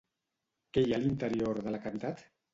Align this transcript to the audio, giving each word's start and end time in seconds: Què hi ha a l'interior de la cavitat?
Què 0.77 0.83
hi 0.85 0.95
ha 0.95 0.95
a 0.99 1.01
l'interior 1.03 1.63
de 1.69 1.77
la 1.77 1.85
cavitat? 1.87 2.27